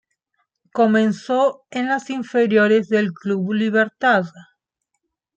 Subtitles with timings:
[0.73, 4.25] Comenzó en las inferiores del Club Libertad.